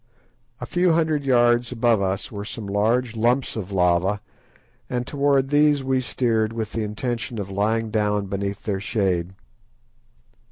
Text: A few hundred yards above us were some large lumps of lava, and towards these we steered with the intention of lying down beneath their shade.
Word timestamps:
A 0.59 0.65
few 0.65 0.93
hundred 0.93 1.23
yards 1.23 1.71
above 1.71 2.01
us 2.01 2.31
were 2.31 2.43
some 2.43 2.65
large 2.65 3.15
lumps 3.15 3.55
of 3.55 3.71
lava, 3.71 4.19
and 4.89 5.05
towards 5.05 5.51
these 5.51 5.83
we 5.83 6.01
steered 6.01 6.53
with 6.53 6.71
the 6.71 6.81
intention 6.81 7.37
of 7.37 7.51
lying 7.51 7.91
down 7.91 8.25
beneath 8.25 8.63
their 8.63 8.79
shade. 8.81 9.35